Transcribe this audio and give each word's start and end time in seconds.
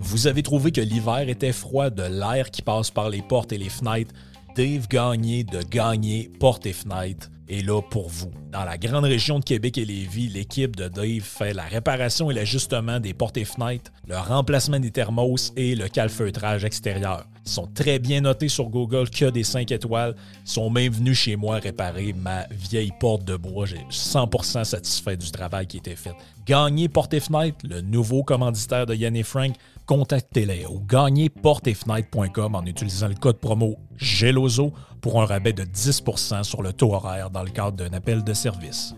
Vous 0.00 0.26
avez 0.26 0.42
trouvé 0.42 0.72
que 0.72 0.80
l'hiver 0.80 1.28
était 1.28 1.52
froid 1.52 1.90
de 1.90 2.02
l'air 2.02 2.50
qui 2.50 2.62
passe 2.62 2.90
par 2.90 3.08
les 3.08 3.22
portes 3.22 3.52
et 3.52 3.58
les 3.58 3.68
fenêtres. 3.68 4.12
Dave 4.56 4.88
Gagné 4.88 5.44
de 5.44 5.62
Gagné 5.62 6.30
Portes 6.40 6.66
et 6.66 6.72
Fenêtres 6.72 7.30
est 7.48 7.66
là 7.66 7.80
pour 7.82 8.08
vous. 8.08 8.30
Dans 8.52 8.64
la 8.64 8.78
grande 8.78 9.04
région 9.04 9.38
de 9.38 9.44
Québec 9.44 9.78
et 9.78 9.84
Lévis, 9.84 10.28
l'équipe 10.28 10.76
de 10.76 10.88
Dave 10.88 11.22
fait 11.22 11.52
la 11.52 11.64
réparation 11.64 12.30
et 12.30 12.34
l'ajustement 12.34 13.00
des 13.00 13.14
portes 13.14 13.36
et 13.36 13.44
fenêtres, 13.44 13.90
le 14.06 14.16
remplacement 14.16 14.80
des 14.80 14.90
thermos 14.90 15.52
et 15.56 15.74
le 15.74 15.88
calfeutrage 15.88 16.64
extérieur. 16.64 17.24
Ils 17.44 17.50
sont 17.50 17.66
très 17.66 17.98
bien 17.98 18.20
notés 18.20 18.48
sur 18.48 18.68
Google 18.68 19.08
que 19.08 19.30
des 19.30 19.42
5 19.42 19.72
étoiles. 19.72 20.14
Sont 20.44 20.68
même 20.68 20.92
venus 20.92 21.18
chez 21.18 21.36
moi 21.36 21.58
réparer 21.58 22.12
ma 22.12 22.46
vieille 22.50 22.92
porte 23.00 23.24
de 23.24 23.36
bois. 23.36 23.64
J'ai 23.64 23.86
100% 23.90 24.64
satisfait 24.64 25.16
du 25.16 25.30
travail 25.30 25.66
qui 25.66 25.78
était 25.78 25.96
fait. 25.96 26.12
Gagner 26.46 26.88
Porte 26.88 27.14
et 27.14 27.20
Fenêtres, 27.20 27.58
le 27.64 27.80
nouveau 27.80 28.22
commanditaire 28.22 28.84
de 28.84 28.94
Yann 28.94 29.16
et 29.16 29.22
Frank, 29.22 29.54
contactez-les 29.86 30.66
au 30.66 30.80
gagnerportefenêtres.com 30.80 32.54
en 32.54 32.64
utilisant 32.66 33.08
le 33.08 33.14
code 33.14 33.38
promo 33.38 33.76
GELOZO 33.96 34.72
pour 35.08 35.22
un 35.22 35.24
rabais 35.24 35.54
de 35.54 35.64
10% 35.64 36.42
sur 36.42 36.60
le 36.60 36.74
taux 36.74 36.92
horaire 36.92 37.30
dans 37.30 37.42
le 37.42 37.48
cadre 37.48 37.78
d'un 37.78 37.96
appel 37.96 38.22
de 38.24 38.34
service. 38.34 38.94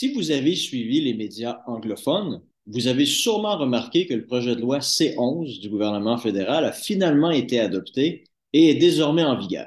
Si 0.00 0.12
vous 0.12 0.30
avez 0.30 0.54
suivi 0.54 1.00
les 1.00 1.12
médias 1.12 1.60
anglophones, 1.66 2.40
vous 2.68 2.86
avez 2.86 3.04
sûrement 3.04 3.58
remarqué 3.58 4.06
que 4.06 4.14
le 4.14 4.26
projet 4.26 4.54
de 4.54 4.60
loi 4.60 4.78
C11 4.78 5.60
du 5.60 5.68
gouvernement 5.68 6.18
fédéral 6.18 6.64
a 6.64 6.70
finalement 6.70 7.32
été 7.32 7.58
adopté 7.58 8.22
et 8.52 8.70
est 8.70 8.76
désormais 8.76 9.24
en 9.24 9.36
vigueur. 9.36 9.66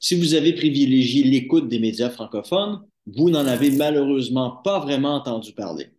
Si 0.00 0.14
vous 0.14 0.32
avez 0.32 0.54
privilégié 0.54 1.22
l'écoute 1.22 1.68
des 1.68 1.78
médias 1.78 2.08
francophones, 2.08 2.80
vous 3.04 3.28
n'en 3.28 3.44
avez 3.44 3.70
malheureusement 3.72 4.52
pas 4.64 4.78
vraiment 4.78 5.16
entendu 5.16 5.52
parler. 5.52 5.90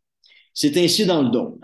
C'est 0.55 0.75
ainsi 0.75 1.05
dans 1.05 1.21
le 1.21 1.29
dôme. 1.29 1.59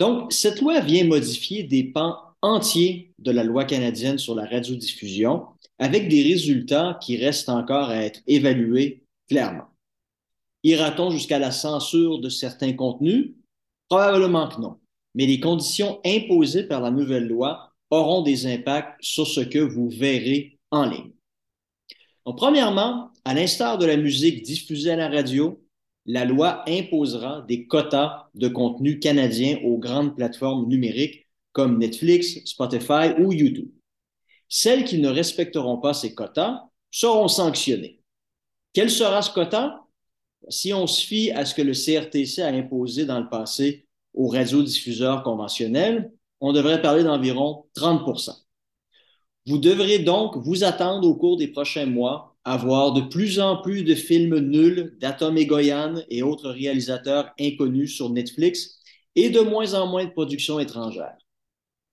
Donc, 0.00 0.32
cette 0.32 0.60
loi 0.60 0.80
vient 0.80 1.04
modifier 1.04 1.62
des 1.62 1.84
pans 1.84 2.16
entiers 2.42 3.12
de 3.20 3.30
la 3.30 3.44
loi 3.44 3.64
canadienne 3.64 4.18
sur 4.18 4.34
la 4.34 4.44
radiodiffusion 4.44 5.44
avec 5.78 6.08
des 6.08 6.24
résultats 6.24 6.98
qui 7.00 7.16
restent 7.16 7.48
encore 7.48 7.90
à 7.90 7.98
être 7.98 8.22
évalués 8.26 9.04
clairement. 9.28 9.68
Ira-t-on 10.64 11.10
jusqu'à 11.10 11.38
la 11.38 11.52
censure 11.52 12.20
de 12.20 12.28
certains 12.28 12.72
contenus? 12.72 13.32
Probablement 13.88 14.48
que 14.48 14.60
non. 14.60 14.78
Mais 15.14 15.26
les 15.26 15.38
conditions 15.38 16.00
imposées 16.04 16.64
par 16.64 16.80
la 16.80 16.90
nouvelle 16.90 17.28
loi 17.28 17.70
auront 17.90 18.22
des 18.22 18.46
impacts 18.46 18.96
sur 19.00 19.26
ce 19.26 19.40
que 19.40 19.58
vous 19.58 19.88
verrez 19.88 20.58
en 20.70 20.86
ligne. 20.86 21.12
Premièrement, 22.24 23.10
à 23.24 23.34
l'instar 23.34 23.78
de 23.78 23.84
la 23.84 23.96
musique 23.96 24.42
diffusée 24.42 24.90
à 24.90 24.96
la 24.96 25.08
radio, 25.08 25.62
la 26.06 26.24
loi 26.24 26.64
imposera 26.66 27.42
des 27.42 27.66
quotas 27.66 28.28
de 28.34 28.48
contenu 28.48 28.98
canadien 28.98 29.58
aux 29.64 29.78
grandes 29.78 30.16
plateformes 30.16 30.66
numériques 30.66 31.26
comme 31.52 31.78
Netflix, 31.78 32.40
Spotify 32.46 33.12
ou 33.18 33.32
YouTube. 33.32 33.70
Celles 34.48 34.84
qui 34.84 34.98
ne 34.98 35.08
respecteront 35.08 35.78
pas 35.78 35.94
ces 35.94 36.14
quotas 36.14 36.62
seront 36.90 37.28
sanctionnées. 37.28 38.00
Quel 38.72 38.90
sera 38.90 39.22
ce 39.22 39.30
quota? 39.30 39.83
Si 40.48 40.72
on 40.72 40.86
se 40.86 41.04
fie 41.04 41.30
à 41.30 41.44
ce 41.44 41.54
que 41.54 41.62
le 41.62 41.72
CRTC 41.72 42.42
a 42.42 42.48
imposé 42.48 43.06
dans 43.06 43.20
le 43.20 43.28
passé 43.28 43.86
aux 44.12 44.28
radiodiffuseurs 44.28 45.22
conventionnels, 45.22 46.10
on 46.40 46.52
devrait 46.52 46.82
parler 46.82 47.04
d'environ 47.04 47.66
30% 47.76 48.32
Vous 49.46 49.58
devrez 49.58 50.00
donc 50.00 50.36
vous 50.36 50.64
attendre 50.64 51.08
au 51.08 51.14
cours 51.16 51.36
des 51.36 51.48
prochains 51.48 51.86
mois 51.86 52.36
à 52.44 52.56
voir 52.56 52.92
de 52.92 53.00
plus 53.00 53.40
en 53.40 53.62
plus 53.62 53.84
de 53.84 53.94
films 53.94 54.38
nuls 54.38 54.96
d'Atom 55.00 55.36
Egoyan 55.38 56.02
et 56.10 56.22
autres 56.22 56.50
réalisateurs 56.50 57.32
inconnus 57.40 57.94
sur 57.94 58.10
Netflix 58.10 58.78
et 59.16 59.30
de 59.30 59.40
moins 59.40 59.74
en 59.74 59.86
moins 59.86 60.04
de 60.04 60.10
productions 60.10 60.60
étrangères. 60.60 61.16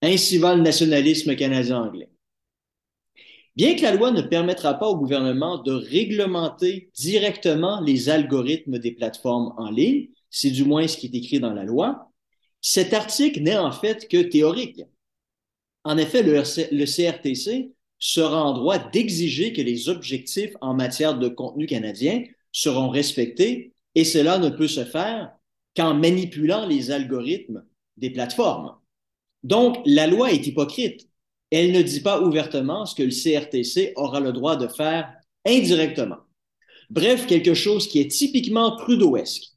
Ainsi 0.01 0.37
va 0.37 0.55
le 0.55 0.61
nationalisme 0.61 1.35
canadien-anglais. 1.35 2.09
Bien 3.55 3.75
que 3.75 3.81
la 3.81 3.93
loi 3.93 4.11
ne 4.11 4.21
permettra 4.21 4.75
pas 4.75 4.87
au 4.87 4.95
gouvernement 4.95 5.57
de 5.57 5.73
réglementer 5.73 6.89
directement 6.95 7.81
les 7.81 8.07
algorithmes 8.09 8.79
des 8.79 8.91
plateformes 8.91 9.53
en 9.57 9.69
ligne, 9.69 10.07
c'est 10.29 10.51
du 10.51 10.63
moins 10.63 10.87
ce 10.87 10.95
qui 10.95 11.07
est 11.07 11.15
écrit 11.15 11.39
dans 11.41 11.53
la 11.53 11.65
loi, 11.65 12.11
cet 12.61 12.93
article 12.93 13.41
n'est 13.41 13.57
en 13.57 13.71
fait 13.71 14.07
que 14.07 14.21
théorique. 14.21 14.81
En 15.83 15.97
effet, 15.97 16.23
le, 16.23 16.85
CRTC 16.85 17.73
sera 17.99 18.43
en 18.43 18.53
droit 18.53 18.77
d'exiger 18.77 19.51
que 19.51 19.61
les 19.61 19.89
objectifs 19.89 20.55
en 20.61 20.73
matière 20.73 21.17
de 21.17 21.27
contenu 21.27 21.65
canadien 21.65 22.23
seront 22.51 22.89
respectés 22.89 23.73
et 23.95 24.05
cela 24.05 24.37
ne 24.37 24.49
peut 24.49 24.67
se 24.67 24.85
faire 24.85 25.31
qu'en 25.75 25.93
manipulant 25.93 26.65
les 26.65 26.91
algorithmes 26.91 27.65
des 27.97 28.11
plateformes. 28.11 28.77
Donc, 29.43 29.79
la 29.85 30.07
loi 30.07 30.31
est 30.31 30.45
hypocrite 30.45 31.10
elle 31.51 31.73
ne 31.73 31.81
dit 31.81 32.01
pas 32.01 32.21
ouvertement 32.21 32.85
ce 32.85 32.95
que 32.95 33.03
le 33.03 33.09
CRTC 33.11 33.93
aura 33.95 34.19
le 34.19 34.31
droit 34.31 34.55
de 34.55 34.67
faire 34.67 35.13
indirectement. 35.45 36.17
Bref, 36.89 37.27
quelque 37.27 37.53
chose 37.53 37.87
qui 37.87 37.99
est 37.99 38.09
typiquement 38.09 38.75
trudeauesque. 38.75 39.51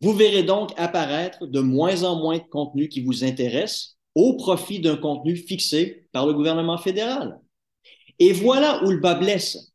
Vous 0.00 0.12
verrez 0.12 0.42
donc 0.42 0.72
apparaître 0.76 1.46
de 1.46 1.60
moins 1.60 2.02
en 2.02 2.18
moins 2.18 2.38
de 2.38 2.48
contenu 2.50 2.88
qui 2.88 3.02
vous 3.02 3.22
intéresse 3.22 3.96
au 4.14 4.36
profit 4.36 4.80
d'un 4.80 4.96
contenu 4.96 5.36
fixé 5.36 6.08
par 6.12 6.26
le 6.26 6.34
gouvernement 6.34 6.78
fédéral. 6.78 7.40
Et 8.18 8.32
voilà 8.32 8.82
où 8.84 8.90
le 8.90 8.98
bas 9.00 9.14
blesse. 9.14 9.72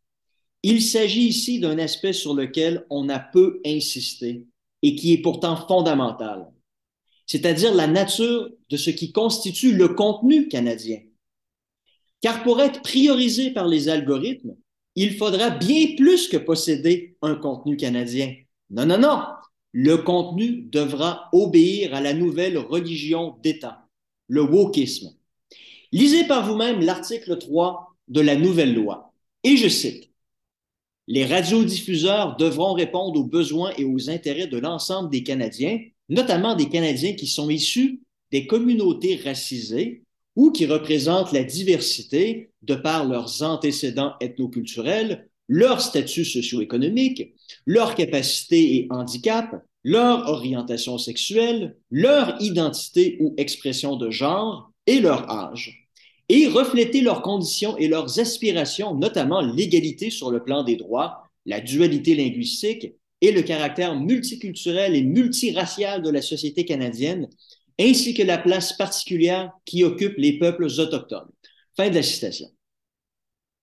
Il 0.64 0.81
s'agit 0.81 1.28
ici 1.28 1.59
d'un 1.59 1.78
aspect 1.79 2.14
sur 2.14 2.34
lequel 2.34 2.85
on 2.90 3.09
a 3.09 3.19
peu 3.19 3.62
insisté 3.66 4.46
et 4.81 4.96
qui 4.96 5.14
est 5.14 5.22
pourtant 5.22 5.56
fondamental 5.56 6.47
c'est-à-dire 7.27 7.75
la 7.75 7.88
nature 7.88 8.49
de 8.69 8.77
ce 8.77 8.89
qui 8.89 9.11
constitue 9.11 9.73
le 9.73 9.89
contenu 9.89 10.47
canadien. 10.47 10.99
Car 12.21 12.41
pour 12.43 12.61
être 12.61 12.81
priorisé 12.81 13.51
par 13.51 13.67
les 13.67 13.89
algorithmes, 13.89 14.55
il 14.95 15.15
faudra 15.15 15.51
bien 15.51 15.95
plus 15.95 16.27
que 16.27 16.37
posséder 16.37 17.17
un 17.21 17.35
contenu 17.35 17.77
canadien. 17.77 18.33
Non, 18.71 18.85
non, 18.85 18.97
non. 18.97 19.21
Le 19.73 19.97
contenu 19.97 20.63
devra 20.71 21.29
obéir 21.33 21.93
à 21.93 22.01
la 22.01 22.13
nouvelle 22.13 22.57
religion 22.57 23.37
d'État, 23.43 23.87
le 24.27 24.41
wokisme. 24.41 25.16
Lisez 25.91 26.25
par 26.25 26.47
vous-même 26.47 26.79
l'article 26.79 27.37
3 27.37 27.95
de 28.07 28.21
la 28.21 28.35
nouvelle 28.35 28.73
loi. 28.73 29.13
Et 29.43 29.57
je 29.57 29.67
cite, 29.67 30.09
Les 31.07 31.25
radiodiffuseurs 31.25 32.37
devront 32.37 32.73
répondre 32.73 33.19
aux 33.19 33.25
besoins 33.25 33.71
et 33.77 33.85
aux 33.85 34.09
intérêts 34.09 34.47
de 34.47 34.57
l'ensemble 34.57 35.11
des 35.11 35.23
Canadiens 35.23 35.79
notamment 36.09 36.56
des 36.56 36.69
Canadiens 36.69 37.13
qui 37.13 37.28
sont 37.28 37.50
issus 37.50 38.01
des 38.31 38.47
communautés 38.47 39.16
racisées 39.23 40.03
ou 40.35 40.51
qui 40.51 40.66
représentent 40.66 41.31
la 41.31 41.44
diversité 41.44 42.51
de 42.62 42.75
par 42.75 43.06
leurs 43.06 43.41
antécédents 43.41 44.13
ethnoculturels, 44.22 45.29
leur 45.47 45.81
statut 45.81 46.25
socio-économique, 46.25 47.34
leur 47.66 47.96
capacité 47.96 48.75
et 48.75 48.88
handicap, 48.90 49.63
leur 49.84 50.28
orientation 50.28 50.97
sexuelle, 50.97 51.78
leur 51.90 52.40
identité 52.41 53.17
ou 53.22 53.34
expression 53.38 53.96
de 53.96 54.12
genre 54.12 54.72
et 54.85 54.99
leur 54.99 55.29
âge, 55.31 55.87
et 56.29 56.47
refléter 56.47 57.02
leurs 57.02 57.22
conditions 57.22 57.78
et 57.78 57.87
leurs 57.87 58.20
aspirations, 58.20 58.93
notamment 58.96 59.41
l'égalité 59.41 60.09
sur 60.09 60.29
le 60.29 60.43
plan 60.43 60.64
des 60.64 60.76
droits, 60.76 61.23
la 61.46 61.61
dualité 61.61 62.16
linguistique 62.16 62.93
et 63.22 63.31
le 63.31 63.41
caractère 63.41 63.96
multiculturel 63.96 64.96
et 64.96 65.03
multiracial 65.03 66.02
de 66.02 66.09
la 66.09 66.22
société 66.22 66.66
canadienne, 66.66 67.29
ainsi 67.79 68.14
que 68.14 68.23
la 68.23 68.37
place 68.37 68.73
particulière 68.73 69.52
qui 69.66 69.84
occupe 69.84 70.17
les 70.17 70.37
peuples 70.37 70.66
autochtones. 70.66 71.29
Fin 71.75 71.90
de 71.90 71.96
la 71.96 72.03
citation. 72.03 72.47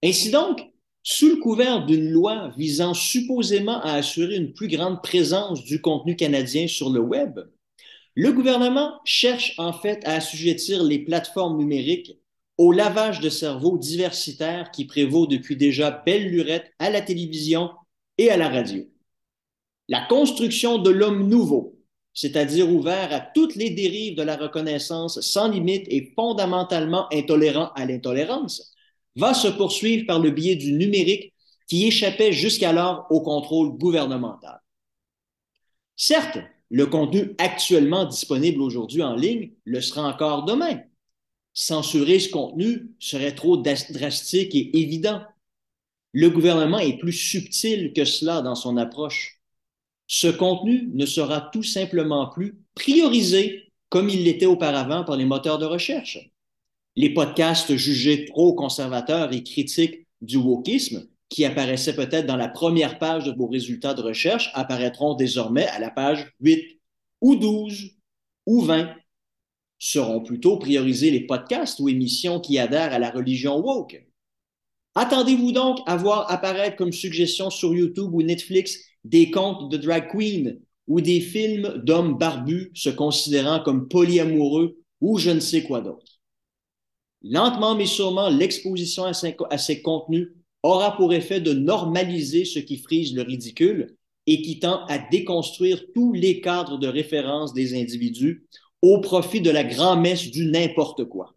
Ainsi 0.02 0.30
donc, 0.30 0.60
sous 1.02 1.28
le 1.28 1.36
couvert 1.36 1.84
d'une 1.84 2.10
loi 2.10 2.52
visant 2.56 2.94
supposément 2.94 3.80
à 3.82 3.92
assurer 3.92 4.36
une 4.36 4.52
plus 4.52 4.68
grande 4.68 5.02
présence 5.02 5.64
du 5.64 5.80
contenu 5.80 6.16
canadien 6.16 6.66
sur 6.66 6.90
le 6.90 7.00
Web, 7.00 7.40
le 8.14 8.32
gouvernement 8.32 9.00
cherche 9.04 9.54
en 9.58 9.72
fait 9.72 10.04
à 10.06 10.14
assujettir 10.14 10.84
les 10.84 11.00
plateformes 11.00 11.58
numériques 11.58 12.16
au 12.56 12.70
lavage 12.70 13.20
de 13.20 13.28
cerveau 13.28 13.76
diversitaire 13.76 14.70
qui 14.70 14.84
prévaut 14.84 15.26
depuis 15.26 15.56
déjà 15.56 15.90
belle 15.90 16.28
lurette 16.28 16.72
à 16.78 16.90
la 16.90 17.00
télévision 17.00 17.70
et 18.16 18.30
à 18.30 18.36
la 18.36 18.48
radio. 18.48 18.88
La 19.88 20.00
construction 20.06 20.78
de 20.78 20.90
l'homme 20.90 21.28
nouveau, 21.28 21.78
c'est-à-dire 22.14 22.70
ouvert 22.70 23.12
à 23.12 23.20
toutes 23.20 23.56
les 23.56 23.70
dérives 23.70 24.16
de 24.16 24.22
la 24.22 24.36
reconnaissance 24.36 25.20
sans 25.20 25.48
limite 25.48 25.86
et 25.88 26.12
fondamentalement 26.16 27.06
intolérant 27.12 27.70
à 27.74 27.84
l'intolérance, 27.84 28.72
va 29.16 29.34
se 29.34 29.48
poursuivre 29.48 30.06
par 30.06 30.20
le 30.20 30.30
biais 30.30 30.56
du 30.56 30.72
numérique 30.72 31.34
qui 31.68 31.86
échappait 31.86 32.32
jusqu'alors 32.32 33.06
au 33.10 33.20
contrôle 33.20 33.76
gouvernemental. 33.76 34.60
Certes, 35.96 36.38
le 36.70 36.86
contenu 36.86 37.34
actuellement 37.38 38.04
disponible 38.04 38.60
aujourd'hui 38.60 39.02
en 39.02 39.14
ligne 39.14 39.52
le 39.64 39.80
sera 39.80 40.08
encore 40.08 40.44
demain. 40.44 40.80
Censurer 41.52 42.18
ce 42.18 42.30
contenu 42.30 42.90
serait 42.98 43.34
trop 43.34 43.56
drastique 43.56 44.54
et 44.54 44.76
évident. 44.78 45.22
Le 46.12 46.30
gouvernement 46.30 46.78
est 46.80 46.98
plus 46.98 47.12
subtil 47.12 47.92
que 47.92 48.04
cela 48.04 48.42
dans 48.42 48.56
son 48.56 48.76
approche. 48.76 49.43
Ce 50.06 50.26
contenu 50.28 50.90
ne 50.92 51.06
sera 51.06 51.40
tout 51.40 51.62
simplement 51.62 52.28
plus 52.28 52.58
priorisé 52.74 53.72
comme 53.88 54.08
il 54.08 54.24
l'était 54.24 54.46
auparavant 54.46 55.04
par 55.04 55.16
les 55.16 55.24
moteurs 55.24 55.58
de 55.58 55.64
recherche. 55.64 56.18
Les 56.96 57.12
podcasts 57.12 57.76
jugés 57.76 58.24
trop 58.26 58.54
conservateurs 58.54 59.32
et 59.32 59.42
critiques 59.42 60.06
du 60.20 60.36
wokisme 60.36 61.08
qui 61.28 61.44
apparaissaient 61.44 61.96
peut-être 61.96 62.26
dans 62.26 62.36
la 62.36 62.48
première 62.48 62.98
page 62.98 63.24
de 63.24 63.32
vos 63.32 63.46
résultats 63.46 63.94
de 63.94 64.02
recherche 64.02 64.50
apparaîtront 64.54 65.14
désormais 65.14 65.66
à 65.68 65.78
la 65.78 65.90
page 65.90 66.32
8 66.40 66.80
ou 67.20 67.36
12 67.36 67.90
ou 68.46 68.62
20. 68.62 68.94
Seront 69.78 70.22
plutôt 70.22 70.58
priorisés 70.58 71.10
les 71.10 71.26
podcasts 71.26 71.80
ou 71.80 71.88
émissions 71.88 72.40
qui 72.40 72.58
adhèrent 72.58 72.92
à 72.92 72.98
la 72.98 73.10
religion 73.10 73.58
woke. 73.58 74.04
Attendez-vous 74.94 75.52
donc 75.52 75.78
à 75.86 75.96
voir 75.96 76.30
apparaître 76.30 76.76
comme 76.76 76.92
suggestion 76.92 77.50
sur 77.50 77.74
YouTube 77.74 78.10
ou 78.12 78.22
Netflix 78.22 78.78
des 79.04 79.30
contes 79.30 79.70
de 79.70 79.76
drag 79.76 80.08
queen 80.08 80.60
ou 80.86 81.00
des 81.00 81.20
films 81.20 81.82
d'hommes 81.84 82.16
barbus 82.16 82.70
se 82.74 82.90
considérant 82.90 83.60
comme 83.60 83.88
polyamoureux 83.88 84.78
ou 85.00 85.18
je 85.18 85.30
ne 85.30 85.40
sais 85.40 85.64
quoi 85.64 85.80
d'autre. 85.80 86.20
Lentement 87.22 87.74
mais 87.74 87.86
sûrement, 87.86 88.28
l'exposition 88.28 89.04
à 89.04 89.58
ces 89.58 89.82
contenus 89.82 90.28
aura 90.62 90.96
pour 90.96 91.12
effet 91.12 91.40
de 91.40 91.52
normaliser 91.52 92.44
ce 92.44 92.58
qui 92.58 92.78
frise 92.78 93.14
le 93.14 93.22
ridicule 93.22 93.96
et 94.26 94.42
qui 94.42 94.58
tend 94.58 94.84
à 94.86 94.98
déconstruire 94.98 95.82
tous 95.94 96.12
les 96.12 96.40
cadres 96.40 96.78
de 96.78 96.86
référence 96.86 97.52
des 97.52 97.78
individus 97.78 98.46
au 98.80 99.00
profit 99.00 99.40
de 99.40 99.50
la 99.50 99.64
grand-messe 99.64 100.30
du 100.30 100.46
n'importe 100.46 101.04
quoi. 101.04 101.34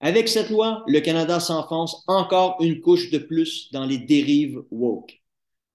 Avec 0.00 0.28
cette 0.28 0.50
loi, 0.50 0.84
le 0.86 1.00
Canada 1.00 1.40
s'enfonce 1.40 2.04
encore 2.06 2.58
une 2.60 2.80
couche 2.80 3.10
de 3.10 3.18
plus 3.18 3.70
dans 3.72 3.86
les 3.86 3.98
dérives 3.98 4.62
woke. 4.70 5.22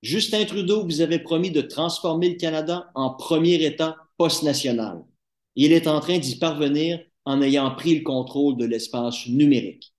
Justin 0.04 0.46
Trudeau 0.46 0.84
vous 0.84 1.02
avait 1.02 1.20
promis 1.20 1.52
de 1.52 1.62
transformer 1.62 2.30
le 2.30 2.36
Canada 2.36 2.92
en 2.96 3.12
premier 3.12 3.64
État 3.64 3.98
post-national. 4.18 5.04
Il 5.56 5.72
est 5.74 5.88
en 5.88 6.00
train 6.00 6.20
d'y 6.20 6.38
parvenir 6.38 7.00
en 7.26 7.42
ayant 7.42 7.72
pris 7.72 7.96
le 7.96 8.04
contrôle 8.04 8.58
de 8.58 8.66
l'espace 8.66 9.28
numérique. 9.28 9.94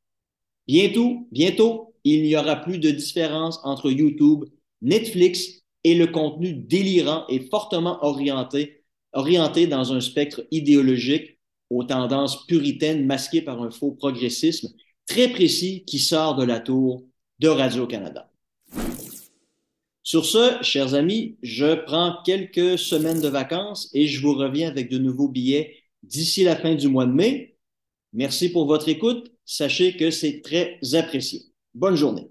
Bientôt, 0.66 1.26
bientôt, 1.32 1.94
il 2.04 2.22
n'y 2.22 2.36
aura 2.36 2.56
plus 2.56 2.78
de 2.78 2.90
différence 2.90 3.60
entre 3.64 3.90
YouTube, 3.90 4.44
Netflix 4.80 5.62
et 5.84 5.94
le 5.94 6.06
contenu 6.06 6.54
délirant 6.54 7.26
et 7.28 7.40
fortement 7.50 7.98
orienté, 8.04 8.84
orienté 9.12 9.66
dans 9.66 9.92
un 9.92 10.00
spectre 10.00 10.44
idéologique 10.50 11.31
aux 11.78 11.84
tendances 11.84 12.46
puritaines 12.46 13.06
masquées 13.06 13.42
par 13.42 13.62
un 13.62 13.70
faux 13.70 13.92
progressisme 13.92 14.68
très 15.06 15.28
précis 15.28 15.84
qui 15.86 15.98
sort 15.98 16.36
de 16.36 16.44
la 16.44 16.60
tour 16.60 17.04
de 17.38 17.48
Radio-Canada. 17.48 18.30
Sur 20.02 20.24
ce, 20.24 20.62
chers 20.62 20.94
amis, 20.94 21.36
je 21.42 21.74
prends 21.84 22.16
quelques 22.24 22.78
semaines 22.78 23.20
de 23.20 23.28
vacances 23.28 23.88
et 23.94 24.06
je 24.06 24.20
vous 24.20 24.34
reviens 24.34 24.68
avec 24.68 24.90
de 24.90 24.98
nouveaux 24.98 25.28
billets 25.28 25.76
d'ici 26.02 26.42
la 26.44 26.56
fin 26.56 26.74
du 26.74 26.88
mois 26.88 27.06
de 27.06 27.12
mai. 27.12 27.56
Merci 28.12 28.50
pour 28.50 28.66
votre 28.66 28.88
écoute. 28.88 29.32
Sachez 29.44 29.96
que 29.96 30.10
c'est 30.10 30.40
très 30.42 30.78
apprécié. 30.94 31.42
Bonne 31.74 31.96
journée. 31.96 32.28